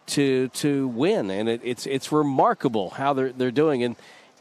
to 0.08 0.50
to 0.50 0.90
win, 0.90 1.32
and 1.32 1.48
it, 1.48 1.62
it's 1.64 1.86
it's 1.86 2.12
remarkable 2.12 2.90
how 2.90 3.14
they're 3.14 3.32
they're 3.32 3.52
doing. 3.52 3.84
And 3.84 3.96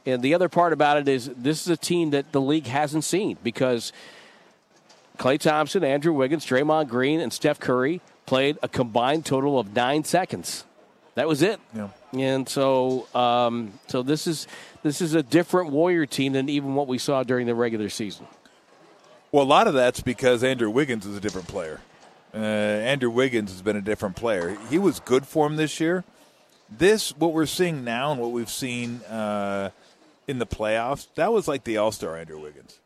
and 0.05 0.22
the 0.22 0.34
other 0.34 0.49
part 0.49 0.72
about 0.72 0.96
it 0.96 1.06
is 1.06 1.31
this 1.37 1.62
is 1.62 1.69
a 1.69 1.76
team 1.76 2.10
that 2.10 2.32
the 2.32 2.40
league 2.40 2.67
hasn't 2.67 3.05
seen 3.05 3.38
because 3.44 3.93
Klay 5.19 5.38
Thompson, 5.38 5.84
Andrew 5.84 6.12
Wiggins, 6.12 6.44
Draymond 6.44 6.88
Green, 6.88 7.20
and 7.20 7.32
Steph 7.32 7.60
Curry 7.60 8.00
played 8.26 8.58
a 8.62 8.68
combined 8.68 9.26
total 9.26 9.58
of 9.58 9.74
nine 9.74 10.04
seconds. 10.04 10.64
That 11.14 11.28
was 11.28 11.42
it. 11.42 11.60
Yeah. 11.74 11.88
And 12.12 12.48
so, 12.48 13.06
um, 13.14 13.72
so 13.86 14.02
this 14.02 14.26
is 14.26 14.46
this 14.82 15.00
is 15.00 15.14
a 15.14 15.22
different 15.22 15.70
Warrior 15.70 16.06
team 16.06 16.32
than 16.32 16.48
even 16.48 16.74
what 16.74 16.88
we 16.88 16.98
saw 16.98 17.22
during 17.22 17.46
the 17.46 17.54
regular 17.54 17.88
season. 17.88 18.26
Well, 19.32 19.44
a 19.44 19.46
lot 19.46 19.66
of 19.66 19.74
that's 19.74 20.00
because 20.00 20.44
Andrew 20.44 20.70
Wiggins 20.70 21.06
is 21.06 21.16
a 21.16 21.20
different 21.20 21.48
player. 21.48 21.80
Uh, 22.32 22.38
Andrew 22.38 23.10
Wiggins 23.10 23.50
has 23.52 23.62
been 23.62 23.76
a 23.76 23.80
different 23.80 24.16
player. 24.16 24.56
He 24.70 24.78
was 24.78 25.00
good 25.00 25.26
for 25.26 25.46
him 25.46 25.56
this 25.56 25.78
year. 25.80 26.04
This, 26.68 27.16
what 27.16 27.32
we're 27.32 27.46
seeing 27.46 27.84
now, 27.84 28.12
and 28.12 28.20
what 28.20 28.32
we've 28.32 28.50
seen 28.50 29.02
uh, 29.02 29.70
in 30.26 30.38
the 30.38 30.46
playoffs, 30.46 31.06
that 31.14 31.32
was 31.32 31.46
like 31.46 31.64
the 31.64 31.76
All 31.76 31.92
Star 31.92 32.16
Andrew 32.16 32.40
Wiggins. 32.40 32.78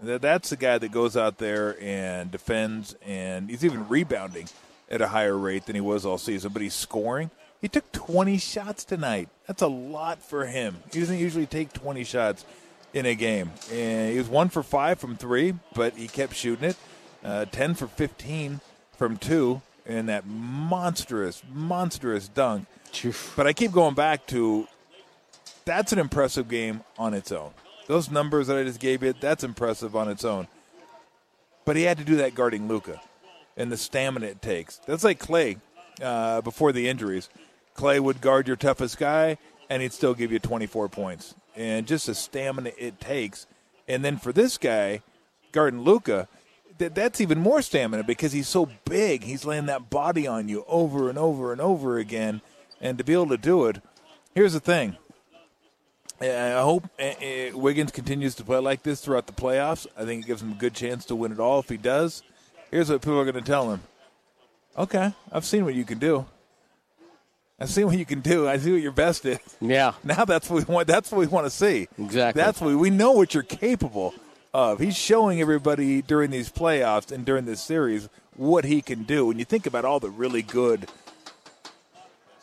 That's 0.00 0.50
the 0.50 0.56
guy 0.56 0.78
that 0.78 0.92
goes 0.92 1.16
out 1.16 1.38
there 1.38 1.80
and 1.80 2.30
defends, 2.30 2.94
and 3.04 3.48
he's 3.48 3.64
even 3.64 3.88
rebounding 3.88 4.48
at 4.90 5.00
a 5.00 5.08
higher 5.08 5.36
rate 5.36 5.66
than 5.66 5.74
he 5.74 5.80
was 5.80 6.06
all 6.06 6.18
season. 6.18 6.52
But 6.52 6.62
he's 6.62 6.74
scoring. 6.74 7.30
He 7.60 7.68
took 7.68 7.90
20 7.92 8.38
shots 8.38 8.84
tonight. 8.84 9.28
That's 9.46 9.62
a 9.62 9.66
lot 9.66 10.22
for 10.22 10.46
him. 10.46 10.76
He 10.92 11.00
doesn't 11.00 11.18
usually 11.18 11.46
take 11.46 11.72
20 11.72 12.04
shots 12.04 12.44
in 12.92 13.06
a 13.06 13.14
game. 13.14 13.50
And 13.72 14.12
he 14.12 14.18
was 14.18 14.28
one 14.28 14.48
for 14.48 14.62
five 14.62 14.98
from 14.98 15.16
three, 15.16 15.54
but 15.74 15.94
he 15.94 16.08
kept 16.08 16.34
shooting 16.34 16.70
it. 16.70 16.76
Uh, 17.24 17.44
10 17.46 17.74
for 17.74 17.86
15 17.86 18.60
from 18.96 19.16
two, 19.16 19.60
and 19.84 20.08
that 20.08 20.26
monstrous, 20.26 21.42
monstrous 21.52 22.28
dunk. 22.28 22.66
But 23.36 23.46
I 23.46 23.52
keep 23.52 23.72
going 23.72 23.94
back 23.94 24.26
to 24.28 24.68
that's 25.64 25.92
an 25.92 25.98
impressive 25.98 26.48
game 26.48 26.82
on 26.98 27.12
its 27.12 27.32
own. 27.32 27.50
Those 27.88 28.10
numbers 28.10 28.46
that 28.46 28.56
I 28.56 28.62
just 28.64 28.80
gave 28.80 29.02
you, 29.02 29.12
that's 29.12 29.44
impressive 29.44 29.94
on 29.96 30.08
its 30.08 30.24
own. 30.24 30.46
But 31.64 31.76
he 31.76 31.82
had 31.82 31.98
to 31.98 32.04
do 32.04 32.16
that 32.16 32.34
guarding 32.34 32.68
Luka, 32.68 33.00
and 33.56 33.72
the 33.72 33.76
stamina 33.76 34.26
it 34.26 34.42
takes. 34.42 34.78
That's 34.86 35.04
like 35.04 35.18
Klay 35.18 35.60
uh, 36.02 36.40
before 36.42 36.72
the 36.72 36.88
injuries. 36.88 37.28
Klay 37.76 38.00
would 38.00 38.20
guard 38.20 38.46
your 38.46 38.56
toughest 38.56 38.98
guy, 38.98 39.38
and 39.68 39.82
he'd 39.82 39.92
still 39.92 40.14
give 40.14 40.32
you 40.32 40.38
24 40.38 40.88
points. 40.88 41.34
And 41.54 41.86
just 41.86 42.06
the 42.06 42.14
stamina 42.14 42.72
it 42.78 43.00
takes. 43.00 43.46
And 43.88 44.04
then 44.04 44.18
for 44.18 44.32
this 44.32 44.58
guy, 44.58 45.02
guarding 45.52 45.80
Luka, 45.80 46.28
that, 46.78 46.94
that's 46.94 47.20
even 47.20 47.38
more 47.38 47.62
stamina 47.62 48.04
because 48.04 48.32
he's 48.32 48.48
so 48.48 48.68
big. 48.84 49.24
He's 49.24 49.44
laying 49.44 49.66
that 49.66 49.88
body 49.90 50.26
on 50.26 50.48
you 50.48 50.64
over 50.68 51.08
and 51.08 51.18
over 51.18 51.52
and 51.52 51.60
over 51.60 51.98
again. 51.98 52.42
And 52.80 52.98
to 52.98 53.04
be 53.04 53.14
able 53.14 53.28
to 53.28 53.38
do 53.38 53.66
it, 53.66 53.80
here's 54.34 54.52
the 54.52 54.60
thing. 54.60 54.96
I 56.20 56.62
hope 56.62 56.88
uh, 56.98 57.02
uh, 57.02 57.58
Wiggins 57.58 57.92
continues 57.92 58.34
to 58.36 58.44
play 58.44 58.58
like 58.58 58.82
this 58.82 59.02
throughout 59.02 59.26
the 59.26 59.34
playoffs. 59.34 59.86
I 59.98 60.06
think 60.06 60.24
it 60.24 60.26
gives 60.26 60.40
him 60.40 60.52
a 60.52 60.54
good 60.54 60.72
chance 60.72 61.04
to 61.06 61.16
win 61.16 61.30
it 61.30 61.38
all. 61.38 61.58
If 61.58 61.68
he 61.68 61.76
does, 61.76 62.22
here's 62.70 62.90
what 62.90 63.00
people 63.02 63.18
are 63.18 63.24
going 63.24 63.34
to 63.34 63.40
tell 63.40 63.70
him. 63.70 63.80
Okay, 64.76 65.12
I've 65.32 65.44
seen 65.44 65.64
what 65.64 65.74
you 65.74 65.84
can 65.84 65.98
do. 65.98 66.26
I 67.58 67.64
see 67.64 67.84
what 67.84 67.96
you 67.96 68.04
can 68.04 68.20
do. 68.20 68.46
I 68.46 68.58
see 68.58 68.72
what 68.72 68.82
your 68.82 68.92
best 68.92 69.24
is. 69.24 69.38
Yeah. 69.60 69.92
Now 70.04 70.26
that's 70.26 70.50
what 70.50 70.66
we 70.66 70.74
want. 70.74 70.86
That's 70.86 71.10
what 71.10 71.18
we 71.18 71.26
want 71.26 71.46
to 71.46 71.50
see. 71.50 71.88
Exactly. 71.98 72.42
That's 72.42 72.60
what 72.60 72.74
we 72.76 72.90
know 72.90 73.12
what 73.12 73.32
you're 73.32 73.42
capable 73.42 74.12
of. 74.52 74.78
He's 74.78 74.96
showing 74.96 75.40
everybody 75.40 76.02
during 76.02 76.30
these 76.30 76.50
playoffs 76.50 77.10
and 77.10 77.24
during 77.24 77.46
this 77.46 77.62
series 77.62 78.10
what 78.36 78.64
he 78.66 78.82
can 78.82 79.04
do. 79.04 79.26
When 79.26 79.38
you 79.38 79.46
think 79.46 79.66
about 79.66 79.86
all 79.86 80.00
the 80.00 80.10
really 80.10 80.42
good 80.42 80.90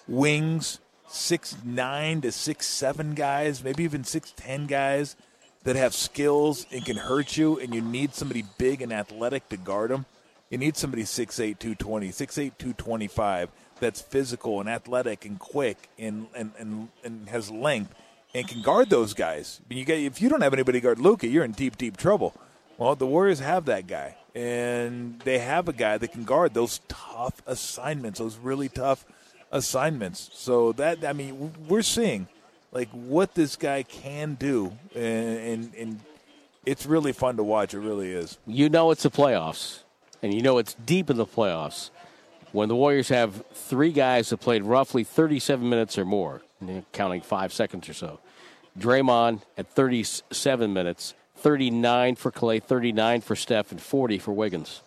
wings, 0.08 0.80
six 1.08 1.56
nine 1.63 2.22
to 2.22 2.32
six 2.32 2.65
seven 2.65 3.13
guys, 3.13 3.63
maybe 3.63 3.84
even 3.84 4.03
six 4.03 4.34
ten 4.36 4.65
guys 4.65 5.15
that 5.63 5.75
have 5.75 5.94
skills 5.94 6.65
and 6.72 6.84
can 6.84 6.98
hurt 6.98 7.38
you, 7.38 7.60
and 7.60 7.74
you 7.74 7.82
need 7.82 8.15
somebody 8.15 8.44
big 8.58 8.82
and 8.82 8.92
athletic 8.92 9.48
to 9.50 9.58
guard 9.58 9.92
them. 9.92 10.06
You 10.53 10.60
need 10.60 10.77
somebody 10.77 11.01
6'8", 11.01 11.57
220, 11.57 12.10
6'8", 12.10 12.36
225 12.60 13.50
that's 13.79 14.01
physical 14.01 14.60
and 14.60 14.69
athletic 14.69 15.25
and 15.25 15.39
quick 15.39 15.89
and, 15.98 16.27
and, 16.36 16.51
and, 16.60 16.89
and 17.03 17.27
has 17.29 17.50
length 17.50 17.95
and 18.36 18.48
can 18.48 18.62
guard 18.62 18.91
those 18.91 19.15
guys. 19.15 19.62
You 19.67 19.83
get, 19.83 19.98
if 19.98 20.22
you 20.22 20.29
don't 20.29 20.41
have 20.41 20.53
anybody 20.53 20.79
guard 20.79 21.00
Luka, 21.00 21.25
you're 21.25 21.43
in 21.43 21.53
deep, 21.53 21.75
deep 21.79 21.98
trouble. 21.98 22.36
Well, 22.77 22.95
the 22.95 23.07
Warriors 23.07 23.39
have 23.39 23.65
that 23.65 23.88
guy, 23.88 24.15
and 24.36 25.19
they 25.22 25.39
have 25.39 25.67
a 25.69 25.74
guy 25.74 25.98
that 25.98 26.10
can 26.10 26.24
guard 26.24 26.53
those 26.53 26.81
tough 26.88 27.41
assignments, 27.48 28.19
those 28.19 28.38
really 28.38 28.69
tough 28.69 29.07
assignments. 29.51 30.29
So 30.33 30.72
that 30.74 31.03
I 31.03 31.13
mean, 31.13 31.51
we're 31.67 31.81
seeing 31.81 32.27
like 32.72 32.89
what 32.89 33.33
this 33.33 33.55
guy 33.55 33.81
can 33.81 34.36
do, 34.36 34.77
and, 34.93 35.38
and, 35.39 35.75
and 35.75 36.00
it's 36.63 36.86
really 36.86 37.12
fun 37.12 37.38
to 37.38 37.43
watch. 37.43 37.74
It 37.74 37.79
really 37.79 38.12
is. 38.12 38.38
You 38.45 38.69
know 38.69 38.91
it's 38.91 39.01
the 39.03 39.10
playoffs, 39.12 39.83
and 40.24 40.34
you 40.34 40.42
know 40.42 40.58
it's 40.58 40.74
deep 40.74 41.12
in 41.12 41.18
the 41.18 41.25
playoffs 41.25 41.92
when 42.53 42.70
the 42.70 42.75
Warriors 42.75 43.10
have 43.10 43.44
three 43.53 43.92
guys 43.92 44.30
that 44.30 44.38
played 44.38 44.63
roughly 44.63 45.03
37 45.03 45.68
minutes 45.68 45.98
or 45.98 46.06
more, 46.06 46.42
counting 46.94 47.22
five 47.22 47.51
seconds 47.51 47.89
or 47.89 47.94
so. 47.94 48.20
Draymond 48.80 49.42
at 49.58 49.68
37 49.68 50.72
minutes, 50.72 51.13
39 51.38 52.15
for 52.15 52.32
Klay, 52.32 52.63
39 52.63 53.22
for 53.22 53.36
Steph, 53.36 53.72
and 53.72 53.82
40 53.82 54.20
for 54.20 54.32
Wiggins. 54.32 54.82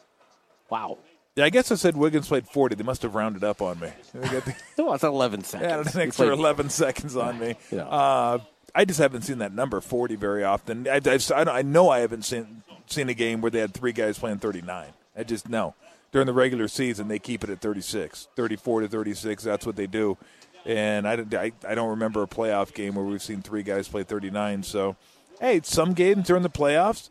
Wow. 0.71 0.99
Yeah, 1.35 1.45
I 1.45 1.51
guess 1.51 1.71
I 1.71 1.75
said 1.75 1.97
Wiggins 1.97 2.29
played 2.29 2.47
40. 2.47 2.77
They 2.77 2.83
must 2.83 3.03
have 3.03 3.15
rounded 3.15 3.45
up 3.45 3.61
on 3.61 3.79
me. 3.79 3.91
no, 4.79 4.95
it's 4.95 5.05
11 5.05 5.45
seconds. 5.45 5.95
Yeah, 5.95 6.01
an 6.01 6.07
extra 6.07 6.33
11 6.33 6.71
seconds 6.71 7.15
on 7.15 7.39
me. 7.39 7.57
Yeah. 7.71 7.83
Uh, 7.83 8.39
I 8.75 8.85
just 8.85 8.99
haven't 8.99 9.23
seen 9.23 9.39
that 9.39 9.53
number 9.53 9.81
40 9.81 10.17
very 10.17 10.45
often. 10.45 10.89
I, 10.89 11.01
I, 11.05 11.19
I 11.35 11.63
know 11.63 11.91
I 11.91 12.01
haven't 12.01 12.25
seen, 12.25 12.63
seen 12.87 13.09
a 13.09 13.15
game 13.15 13.41
where 13.41 13.51
they 13.51 13.61
had 13.61 13.75
three 13.75 13.93
guys 13.93 14.19
playing 14.19 14.39
39. 14.39 14.87
I 15.17 15.25
just 15.25 15.49
know. 15.49 15.75
During 16.13 16.27
the 16.27 16.33
regular 16.33 16.69
season, 16.69 17.09
they 17.09 17.19
keep 17.19 17.45
it 17.45 17.51
at 17.51 17.61
36, 17.61 18.29
34 18.37 18.83
to 18.83 18.89
36. 18.89 19.43
That's 19.43 19.67
what 19.67 19.77
they 19.77 19.87
do. 19.87 20.17
And 20.65 21.07
I, 21.07 21.25
I, 21.33 21.53
I 21.67 21.75
don't 21.75 21.91
remember 21.91 22.23
a 22.23 22.27
playoff 22.27 22.75
game 22.75 22.95
where 22.95 23.05
we've 23.05 23.23
seen 23.23 23.43
three 23.43 23.63
guys 23.63 23.89
play 23.89 24.03
39. 24.03 24.63
So, 24.63 24.97
hey, 25.41 25.61
some 25.63 25.93
games 25.93 26.27
during 26.27 26.43
the 26.43 26.51
playoffs 26.51 27.11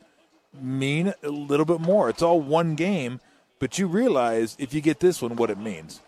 mean 0.54 1.14
a 1.24 1.30
little 1.30 1.66
bit 1.66 1.80
more. 1.80 2.10
It's 2.10 2.22
all 2.22 2.42
one 2.42 2.76
game– 2.76 3.20
but 3.60 3.80
you 3.80 3.88
realize 3.88 4.56
if 4.60 4.74
you 4.74 4.82
get 4.82 5.00
this 5.00 5.22
one, 5.22 5.36
what 5.36 5.50
it 5.50 5.58
means. 5.58 6.02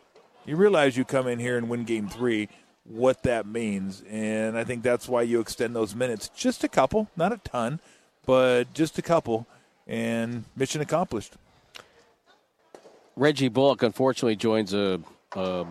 You 0.46 0.56
realize 0.56 0.98
you 0.98 1.06
come 1.06 1.28
in 1.28 1.40
here 1.40 1.58
and 1.58 1.70
win 1.70 1.84
game 1.84 2.08
three, 2.08 2.50
what 2.84 3.24
that 3.24 3.46
means. 3.46 4.04
And 4.10 4.58
I 4.58 4.64
think 4.64 4.84
that's 4.84 5.08
why 5.08 5.24
you 5.24 5.40
extend 5.40 5.76
those 5.76 5.96
minutes 5.96 6.30
just 6.36 6.64
a 6.64 6.68
couple, 6.68 7.10
not 7.16 7.32
a 7.34 7.38
ton, 7.38 7.80
but 8.26 8.74
just 8.74 8.98
a 8.98 9.02
couple. 9.02 9.48
And 9.88 10.44
mission 10.56 10.82
accomplished. 10.82 11.34
Reggie 13.18 13.50
Bullock, 13.50 13.82
unfortunately, 13.84 14.36
joins 14.36 14.74
a, 14.74 15.02
a, 15.36 15.66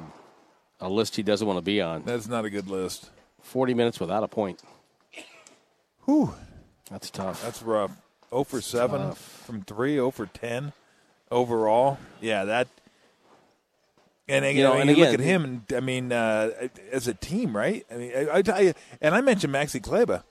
a 0.80 0.88
list 0.88 1.16
he 1.16 1.22
doesn't 1.22 1.46
want 1.46 1.58
to 1.58 1.62
be 1.62 1.80
on. 1.80 2.02
That's 2.04 2.26
not 2.26 2.44
a 2.44 2.50
good 2.50 2.68
list. 2.68 3.10
40 3.42 3.72
minutes 3.72 4.00
without 4.00 4.24
a 4.24 4.28
point. 4.28 4.60
Whew. 6.04 6.34
That's 6.90 7.08
tough. 7.08 7.42
That's 7.42 7.62
rough. 7.62 7.96
0 8.30 8.44
for 8.44 8.60
7 8.60 9.00
tough. 9.00 9.18
from 9.46 9.62
3, 9.62 9.94
0 9.94 10.10
for 10.10 10.26
10 10.26 10.72
overall. 11.30 11.98
Yeah, 12.20 12.44
that. 12.44 12.68
And, 14.28 14.44
you 14.56 14.64
know, 14.64 14.72
and 14.72 14.90
you 14.90 14.96
again, 14.96 15.04
look 15.04 15.14
at 15.14 15.24
him, 15.24 15.44
and 15.44 15.62
I 15.72 15.78
mean, 15.78 16.10
uh, 16.10 16.50
as 16.90 17.06
a 17.06 17.14
team, 17.14 17.56
right? 17.56 17.86
I 17.88 17.94
mean, 17.94 18.12
I, 18.12 18.38
I 18.38 18.42
tell 18.42 18.60
you, 18.60 18.74
and 19.00 19.14
I 19.14 19.20
mentioned 19.20 19.54
Maxi 19.54 19.80
Kleber. 19.80 20.24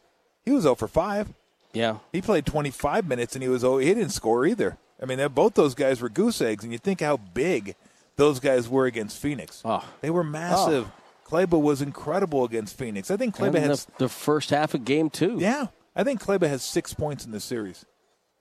He 0.43 0.51
was 0.51 0.63
0 0.63 0.75
for 0.75 0.89
5. 0.89 1.29
Yeah. 1.72 2.00
He 2.12 2.22
played 2.22 2.45
25 2.45 3.07
minutes, 3.07 3.36
and 3.36 3.43
he 3.43 3.48
was 3.48 3.63
oh, 3.63 3.77
he 3.77 3.93
didn't 3.93 4.10
score 4.10 4.45
either. 4.45 4.77
I 5.05 5.15
mean, 5.15 5.27
both 5.29 5.53
those 5.53 5.75
guys 5.75 6.01
were 6.01 6.09
goose 6.09 6.41
eggs, 6.41 6.63
and 6.63 6.74
you 6.74 6.79
think 6.79 7.01
how 7.01 7.17
big 7.17 7.75
those 8.15 8.39
guys 8.39 8.67
were 8.67 8.85
against 8.85 9.19
Phoenix. 9.19 9.62
Oh. 9.63 9.88
They 10.01 10.09
were 10.09 10.24
massive. 10.24 10.88
Oh. 10.88 11.01
Kleber 11.25 11.57
was 11.57 11.81
incredible 11.81 12.43
against 12.43 12.77
Phoenix. 12.77 13.12
I 13.12 13.17
think 13.17 13.35
Kleber 13.35 13.59
had 13.59 13.71
the, 13.71 13.85
the, 13.97 14.09
first 14.09 14.51
half 14.51 14.74
of 14.74 14.85
game 14.85 15.09
two. 15.09 15.38
Yeah, 15.39 15.67
I 15.95 16.03
think 16.03 16.19
Kleber 16.19 16.47
has 16.47 16.63
six 16.63 16.93
points 16.93 17.25
in 17.25 17.31
this 17.31 17.43
series. 17.43 17.85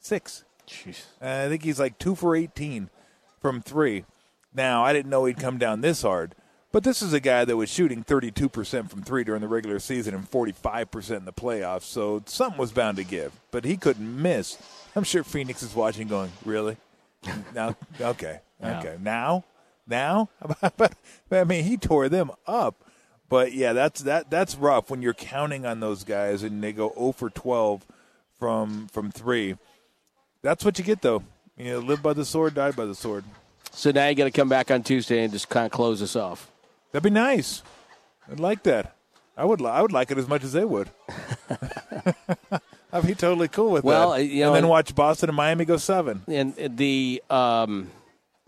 Six. 0.00 0.44
Jeez. 0.68 1.04
Uh, 1.20 1.44
I 1.46 1.48
think 1.48 1.62
he's 1.62 1.78
like 1.78 1.98
two 1.98 2.14
for 2.14 2.36
18 2.36 2.90
from 3.40 3.60
three. 3.62 4.04
Now, 4.54 4.84
I 4.84 4.92
didn't 4.92 5.10
know 5.10 5.24
he'd 5.24 5.38
come 5.38 5.58
down 5.58 5.80
this 5.80 6.02
hard, 6.02 6.34
but 6.72 6.84
this 6.84 7.02
is 7.02 7.12
a 7.12 7.20
guy 7.20 7.44
that 7.44 7.56
was 7.56 7.70
shooting 7.70 8.04
32% 8.04 8.90
from 8.90 9.02
three 9.02 9.24
during 9.24 9.40
the 9.40 9.48
regular 9.48 9.78
season 9.78 10.14
and 10.14 10.30
45% 10.30 11.16
in 11.16 11.24
the 11.24 11.32
playoffs, 11.32 11.82
so 11.82 12.22
something 12.26 12.58
was 12.58 12.72
bound 12.72 12.96
to 12.98 13.04
give. 13.04 13.32
But 13.50 13.64
he 13.64 13.76
couldn't 13.76 14.22
miss. 14.22 14.58
I'm 14.96 15.04
sure 15.04 15.24
Phoenix 15.24 15.62
is 15.62 15.74
watching, 15.74 16.08
going, 16.08 16.32
"Really? 16.44 16.76
now, 17.54 17.76
okay, 18.00 18.40
okay, 18.62 18.96
now, 19.00 19.44
now." 19.86 20.28
but 20.76 20.94
I 21.30 21.44
mean, 21.44 21.64
he 21.64 21.76
tore 21.76 22.08
them 22.08 22.30
up. 22.46 22.76
But 23.28 23.52
yeah, 23.52 23.72
that's 23.72 24.02
that 24.02 24.30
that's 24.30 24.54
rough 24.54 24.90
when 24.90 25.02
you're 25.02 25.14
counting 25.14 25.64
on 25.66 25.80
those 25.80 26.04
guys 26.04 26.42
and 26.42 26.62
they 26.62 26.72
go 26.72 26.92
0 26.94 27.12
for 27.12 27.30
12 27.30 27.84
from 28.38 28.86
from 28.88 29.10
three 29.10 29.56
that's 30.44 30.62
what 30.62 30.78
you 30.78 30.84
get, 30.84 31.00
though. 31.00 31.22
You 31.56 31.72
know, 31.72 31.78
live 31.78 32.02
by 32.02 32.12
the 32.12 32.26
sword, 32.26 32.54
die 32.54 32.70
by 32.70 32.84
the 32.84 32.94
sword. 32.94 33.24
So 33.72 33.90
now 33.90 34.06
you 34.08 34.14
got 34.14 34.24
to 34.24 34.30
come 34.30 34.50
back 34.50 34.70
on 34.70 34.82
Tuesday 34.82 35.24
and 35.24 35.32
just 35.32 35.48
kind 35.48 35.64
of 35.64 35.72
close 35.72 36.02
us 36.02 36.14
off. 36.14 36.50
That'd 36.92 37.02
be 37.02 37.08
nice. 37.10 37.62
I'd 38.30 38.38
like 38.38 38.62
that. 38.64 38.94
I 39.38 39.46
would. 39.46 39.62
I 39.62 39.80
would 39.80 39.90
like 39.90 40.10
it 40.10 40.18
as 40.18 40.28
much 40.28 40.44
as 40.44 40.52
they 40.52 40.64
would. 40.66 40.90
I'd 42.94 43.04
be 43.04 43.16
totally 43.16 43.48
cool 43.48 43.72
with 43.72 43.82
well, 43.82 44.12
that. 44.12 44.24
You 44.24 44.42
know, 44.42 44.54
and 44.54 44.56
then 44.64 44.68
watch 44.68 44.94
Boston 44.94 45.28
and 45.28 45.36
Miami 45.36 45.64
go 45.64 45.76
seven. 45.76 46.22
And 46.28 46.54
the, 46.56 47.22
um, 47.28 47.90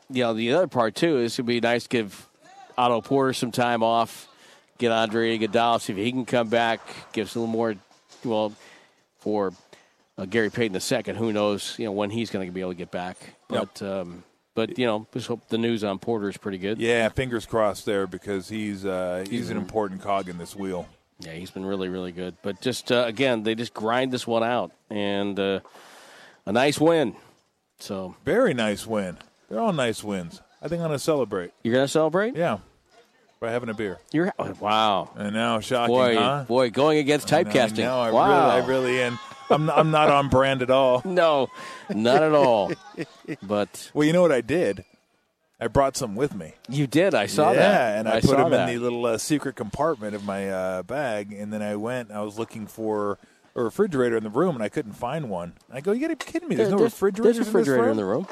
you 0.09 0.23
know, 0.23 0.35
the 0.35 0.53
other 0.53 0.69
part 0.69 0.95
too 0.95 1.19
is 1.19 1.35
it'd 1.35 1.47
be 1.47 1.61
nice 1.61 1.83
to 1.83 1.89
give 1.89 2.29
Otto 2.79 3.01
Porter 3.01 3.33
some 3.33 3.51
time 3.51 3.83
off, 3.83 4.29
get 4.79 4.93
Andre 4.93 5.37
Iguodala, 5.37 5.81
see 5.81 5.93
if 5.93 5.99
he 5.99 6.13
can 6.13 6.25
come 6.25 6.49
back, 6.49 6.81
give 7.13 7.27
us 7.27 7.35
a 7.35 7.41
little 7.41 7.53
more, 7.53 7.75
well, 8.25 8.53
for 9.19 9.53
uh, 10.17 10.27
Gary 10.27 10.51
Payton 10.51 10.75
the 10.75 10.81
second, 10.81 11.17
Who 11.17 11.33
knows? 11.33 11.75
You 11.77 11.87
know 11.87 11.93
when 11.93 12.11
he's 12.11 12.31
going 12.31 12.47
to 12.47 12.53
be 12.53 12.61
able 12.61 12.71
to 12.71 12.79
get 12.79 12.93
back. 12.93 13.17
But 13.49 13.81
yep. 13.81 13.91
um, 13.91 14.23
but 14.55 14.79
you 14.79 14.87
know, 14.87 15.07
just 15.13 15.27
hope 15.27 15.49
the 15.49 15.59
news 15.59 15.83
on 15.83 15.99
Porter 15.99 16.29
is 16.29 16.37
pretty 16.37 16.59
good. 16.59 16.79
Yeah, 16.79 17.09
fingers 17.09 17.47
crossed 17.47 17.85
there 17.85 18.07
because 18.07 18.49
he's 18.49 18.87
uh, 18.87 19.25
he's 19.29 19.51
an 19.51 19.57
important 19.57 20.03
cog 20.03 20.29
in 20.29 20.39
this 20.39 20.55
wheel. 20.55 20.89
Yeah, 21.21 21.33
he's 21.33 21.51
been 21.51 21.65
really 21.65 21.89
really 21.89 22.13
good. 22.13 22.37
But 22.43 22.61
just 22.61 22.93
uh, 22.93 23.05
again, 23.07 23.43
they 23.43 23.55
just 23.55 23.75
grind 23.75 24.13
this 24.13 24.27
one 24.27 24.43
out 24.43 24.73
and 24.91 25.39
uh, 25.39 25.61
a 26.45 26.53
nice 26.53 26.81
win. 26.81 27.17
So 27.79 28.15
very 28.25 28.55
nice 28.55 28.87
win. 28.87 29.19
They're 29.49 29.61
all 29.61 29.73
nice 29.73 30.03
wins. 30.03 30.41
I 30.63 30.69
think 30.69 30.81
I'm 30.81 30.89
going 30.89 30.99
to 30.99 31.05
celebrate. 31.05 31.53
You're 31.63 31.75
going 31.75 31.85
to 31.85 31.93
celebrate? 31.93 32.37
Yeah 32.37 32.59
by 33.41 33.51
having 33.51 33.69
a 33.69 33.75
beer. 33.75 33.99
You're 34.13 34.33
oh, 34.39 34.55
wow. 34.61 35.11
And 35.15 35.35
now 35.35 35.61
shocking, 35.61 35.95
boy, 35.95 36.17
huh? 36.17 36.45
boy, 36.49 36.71
going 36.71 36.99
against 36.99 37.29
typecasting. 37.29 37.79
Now 37.79 38.01
I 38.01 38.11
wow. 38.11 38.29
really, 38.29 38.63
I 38.63 38.67
really 38.67 39.03
am. 39.03 39.19
I'm, 39.51 39.71
I'm 39.71 39.91
not 39.91 40.11
on 40.11 40.29
brand 40.29 40.63
at 40.63 40.71
all. 40.71 41.03
No, 41.17 41.49
not 41.89 42.23
at 42.23 42.33
all. 42.33 42.73
But 43.43 43.91
well, 43.95 44.07
you 44.07 44.13
know 44.13 44.23
what 44.23 44.33
I 44.33 44.41
did? 44.41 44.85
I 45.59 45.69
brought 45.69 45.97
some 45.97 46.15
with 46.15 46.35
me. 46.35 46.55
You 46.69 46.87
did. 46.87 47.15
I 47.15 47.27
saw 47.27 47.53
yeah, 47.53 47.57
that. 47.57 47.95
Yeah, 47.95 48.01
and 48.01 48.09
I, 48.09 48.17
I 48.17 48.21
put 48.21 48.37
them 48.37 48.51
that. 48.51 48.69
in 48.69 48.77
the 48.77 48.83
little 48.83 49.07
uh, 49.07 49.19
secret 49.19 49.57
compartment 49.57 50.15
of 50.15 50.25
my 50.25 50.51
uh, 50.51 50.83
bag. 50.83 51.33
And 51.33 51.53
then 51.53 51.63
I 51.63 51.77
went. 51.77 52.11
I 52.11 52.21
was 52.21 52.39
looking 52.39 52.67
for 52.67 53.19
a 53.55 53.63
refrigerator 53.63 54.17
in 54.17 54.23
the 54.23 54.31
room, 54.31 54.55
and 54.55 54.63
I 54.63 54.69
couldn't 54.69 54.93
find 54.93 55.31
one. 55.31 55.55
I 55.73 55.81
go, 55.81 55.93
"You 55.93 56.01
got 56.03 56.19
to 56.19 56.27
be 56.27 56.33
kidding 56.33 56.49
me? 56.49 56.57
There's, 56.57 56.69
there's 56.69 56.79
no 56.79 56.85
refrigerator. 56.85 57.33
There's 57.33 57.39
a 57.39 57.51
refrigerator 57.51 57.91
in, 57.91 57.97
the 57.97 58.05
room. 58.05 58.27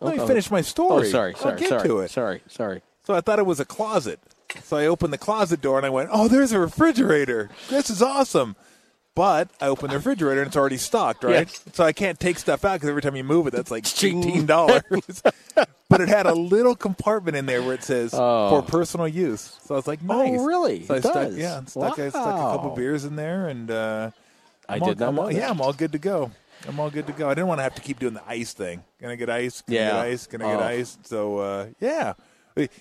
Let 0.00 0.18
me 0.18 0.26
finish 0.26 0.50
my 0.50 0.60
story. 0.60 1.06
Oh, 1.06 1.10
sorry, 1.10 1.34
sorry, 1.34 1.52
I'll 1.52 1.58
get 1.58 1.68
sorry, 1.68 1.88
to 1.88 1.98
it. 2.00 2.10
Sorry, 2.10 2.42
sorry. 2.48 2.82
So 3.04 3.14
I 3.14 3.20
thought 3.20 3.38
it 3.38 3.46
was 3.46 3.60
a 3.60 3.64
closet. 3.64 4.18
So 4.62 4.76
I 4.76 4.86
opened 4.86 5.12
the 5.12 5.18
closet 5.18 5.60
door 5.60 5.78
and 5.78 5.86
I 5.86 5.90
went, 5.90 6.10
"Oh, 6.12 6.26
there's 6.26 6.52
a 6.52 6.58
refrigerator. 6.58 7.50
This 7.68 7.90
is 7.90 8.02
awesome." 8.02 8.56
But 9.14 9.48
I 9.60 9.68
open 9.68 9.90
the 9.90 9.96
refrigerator 9.96 10.40
and 10.40 10.48
it's 10.48 10.56
already 10.56 10.76
stocked, 10.76 11.22
right? 11.22 11.48
Yes. 11.48 11.64
So 11.72 11.84
I 11.84 11.92
can't 11.92 12.18
take 12.18 12.36
stuff 12.36 12.64
out 12.64 12.74
because 12.74 12.88
every 12.88 13.00
time 13.00 13.14
you 13.14 13.22
move 13.22 13.46
it, 13.46 13.52
that's 13.52 13.70
like 13.70 13.86
eighteen 14.02 14.44
dollars. 14.44 14.82
but 15.98 16.08
it 16.08 16.08
had 16.08 16.26
a 16.26 16.34
little 16.34 16.74
compartment 16.74 17.36
in 17.36 17.46
there 17.46 17.62
where 17.62 17.74
it 17.74 17.82
says 17.82 18.12
oh. 18.14 18.50
for 18.50 18.62
personal 18.62 19.08
use. 19.08 19.58
So 19.64 19.74
I 19.74 19.78
was 19.78 19.86
like, 19.86 20.00
oh, 20.08 20.22
nice. 20.22 20.40
Oh, 20.40 20.44
really? 20.44 20.84
So 20.86 20.94
it 20.94 20.98
I 20.98 21.00
stuck, 21.00 21.14
does. 21.14 21.38
yeah, 21.38 21.64
stuck, 21.64 21.98
wow. 21.98 22.04
I 22.04 22.08
stuck 22.08 22.14
a 22.14 22.56
couple 22.56 22.70
beers 22.70 23.04
in 23.04 23.16
there, 23.16 23.48
and 23.48 23.70
uh, 23.70 24.10
I 24.68 24.78
all, 24.78 24.88
did 24.88 24.98
not 24.98 25.08
I'm 25.08 25.14
know 25.14 25.26
that. 25.26 25.34
Yeah, 25.34 25.50
I'm 25.50 25.60
all 25.60 25.72
good 25.72 25.92
to 25.92 25.98
go. 25.98 26.30
I'm 26.66 26.80
all 26.80 26.90
good 26.90 27.06
to 27.06 27.12
go. 27.12 27.28
I 27.28 27.34
didn't 27.34 27.48
want 27.48 27.58
to 27.58 27.62
have 27.62 27.74
to 27.74 27.82
keep 27.82 27.98
doing 27.98 28.14
the 28.14 28.26
ice 28.26 28.52
thing. 28.52 28.82
Can 28.98 29.10
I 29.10 29.16
get 29.16 29.28
ice? 29.28 29.62
Can 29.62 29.74
yeah. 29.74 29.80
I 29.80 29.84
get 29.84 30.12
ice? 30.12 30.26
Can 30.26 30.42
I 30.42 30.52
get 30.52 30.62
oh. 30.62 30.66
ice? 30.66 30.98
So 31.02 31.38
uh, 31.38 31.66
yeah, 31.80 32.14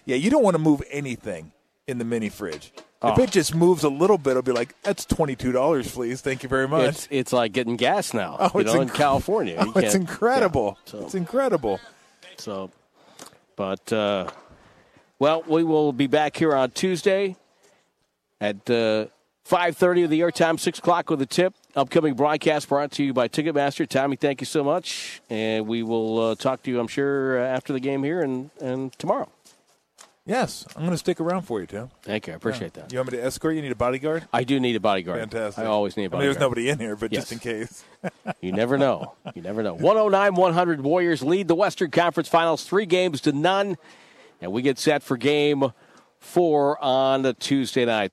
yeah. 0.06 0.16
You 0.16 0.30
don't 0.30 0.44
want 0.44 0.56
to 0.56 0.62
move 0.62 0.82
anything 0.90 1.52
in 1.88 1.98
the 1.98 2.06
mini 2.06 2.30
fridge. 2.30 2.72
Oh. 3.02 3.12
If 3.12 3.20
it 3.20 3.32
just 3.32 3.54
moves 3.54 3.84
a 3.84 3.90
little 3.90 4.18
bit, 4.18 4.32
it'll 4.32 4.44
be 4.44 4.54
like, 4.54 4.82
that's 4.82 5.06
$22, 5.06 5.94
please. 5.94 6.22
Thank 6.22 6.42
you 6.42 6.48
very 6.48 6.70
much. 6.70 6.88
It's, 6.88 7.08
it's 7.12 7.34
like 7.34 7.52
getting 7.52 7.76
gas 7.76 8.14
now, 8.14 8.38
oh, 8.40 8.58
you 8.58 8.64
know, 8.64 8.76
inc- 8.76 8.82
in 8.84 8.90
California. 8.90 9.58
Oh, 9.68 9.74
it's 9.76 9.94
incredible. 9.94 10.78
Yeah, 10.86 10.92
so. 10.92 11.00
It's 11.06 11.16
incredible. 11.16 11.80
So, 12.38 12.72
but, 13.56 13.92
uh, 13.94 14.30
well, 15.20 15.44
we 15.48 15.64
will 15.64 15.94
be 15.94 16.08
back 16.08 16.38
here 16.38 16.56
on 16.56 16.72
Tuesday 16.72 17.36
at 18.42 18.70
uh, 18.70 19.08
5.30 19.48 20.06
of 20.06 20.10
the 20.10 20.22
airtime, 20.22 20.60
6 20.60 20.80
o'clock 20.80 21.10
with 21.10 21.22
a 21.22 21.26
tip. 21.26 21.54
upcoming 21.76 22.14
broadcast 22.14 22.70
brought 22.70 22.92
to 22.92 23.04
you 23.04 23.14
by 23.14 23.28
Ticketmaster. 23.28 23.88
Tommy, 23.88 24.16
thank 24.16 24.42
you 24.42 24.46
so 24.46 24.64
much. 24.64 25.22
And 25.30 25.68
we 25.68 25.84
will 25.84 26.20
uh, 26.20 26.36
talk 26.36 26.64
to 26.64 26.72
you, 26.72 26.80
I'm 26.80 26.88
sure, 26.88 27.40
uh, 27.40 27.46
after 27.46 27.74
the 27.74 27.80
game 27.80 28.04
here 28.04 28.22
and, 28.22 28.50
and 28.62 28.98
tomorrow. 29.00 29.30
Yes, 30.26 30.66
I'm 30.76 30.84
going 30.84 30.92
to 30.92 30.98
stick 30.98 31.20
around 31.20 31.42
for 31.42 31.60
you, 31.60 31.68
Tim. 31.68 31.90
Thank 32.02 32.28
you. 32.28 32.34
I 32.34 32.38
appreciate 32.38 32.74
that. 32.76 32.94
You 32.94 33.00
want 33.00 33.12
me 33.12 33.18
to 33.18 33.24
escort 33.26 33.56
you? 33.56 33.62
Need 33.62 33.74
a 33.74 33.76
bodyguard? 33.76 34.26
I 34.32 34.46
do 34.46 34.58
need 34.58 34.76
a 34.76 34.80
bodyguard. 34.80 35.20
Fantastic. 35.20 35.62
I 35.64 35.68
always 35.68 35.98
need 35.98 36.04
a 36.04 36.06
I 36.06 36.08
mean, 36.08 36.12
bodyguard. 36.12 36.36
there's 36.36 36.40
nobody 36.42 36.70
in 36.70 36.80
here, 36.80 36.96
but 36.96 37.12
Yes. 37.12 37.24
just 37.24 37.32
in 37.34 37.40
case. 37.40 37.84
You 38.42 38.52
never 38.52 38.78
know. 38.78 39.14
You 39.36 39.42
never 39.42 39.64
know. 39.64 39.74
109 39.74 40.36
100 40.36 40.82
Warriors 40.82 41.22
lead 41.24 41.48
the 41.48 41.56
Western 41.56 41.92
Conference 41.92 42.28
Finals 42.30 42.64
three 42.66 42.86
games 42.86 43.22
to 43.22 43.32
none. 43.32 43.78
And 44.42 44.52
we 44.52 44.62
get 44.62 44.78
set 44.78 45.04
for 45.04 45.16
game 45.18 45.72
four 46.20 46.82
on 46.84 47.34
Tuesday 47.40 47.86
night. 47.86 48.12